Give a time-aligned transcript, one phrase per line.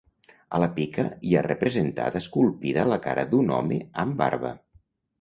[0.57, 4.57] A la pica hi ha representada esculpida la cara d'un home amb barba.